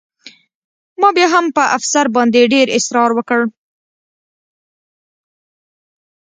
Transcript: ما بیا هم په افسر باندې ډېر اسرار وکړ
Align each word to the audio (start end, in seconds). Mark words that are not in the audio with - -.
ما 0.99 1.09
بیا 1.17 1.27
هم 1.35 1.45
په 1.55 1.63
افسر 1.77 2.05
باندې 2.15 2.49
ډېر 2.53 2.67
اسرار 2.77 3.11
وکړ 3.15 3.41